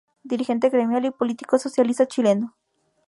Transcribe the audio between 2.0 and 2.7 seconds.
chileno.